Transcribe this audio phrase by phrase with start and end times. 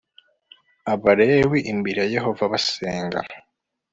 [0.93, 3.19] abalewi imbere ya yehova basenga